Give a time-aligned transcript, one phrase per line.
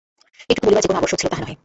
[0.49, 1.55] এটুকু বলিবার যে কোনো আবশ্যক ছিল তাহা নহে।